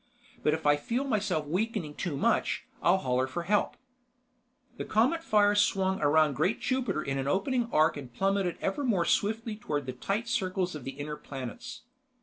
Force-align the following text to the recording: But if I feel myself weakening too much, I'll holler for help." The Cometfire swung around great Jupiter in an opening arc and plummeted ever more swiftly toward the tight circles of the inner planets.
But 0.41 0.55
if 0.55 0.65
I 0.65 0.77
feel 0.77 1.03
myself 1.03 1.45
weakening 1.45 1.93
too 1.93 2.17
much, 2.17 2.65
I'll 2.81 2.97
holler 2.97 3.27
for 3.27 3.43
help." 3.43 3.77
The 4.77 4.83
Cometfire 4.83 5.53
swung 5.55 6.01
around 6.01 6.33
great 6.33 6.59
Jupiter 6.59 7.03
in 7.03 7.19
an 7.19 7.27
opening 7.27 7.69
arc 7.71 7.97
and 7.97 8.11
plummeted 8.11 8.57
ever 8.61 8.83
more 8.83 9.05
swiftly 9.05 9.55
toward 9.55 9.85
the 9.85 9.93
tight 9.93 10.27
circles 10.27 10.73
of 10.73 10.85
the 10.85 10.93
inner 10.97 11.17
planets. 11.17 11.83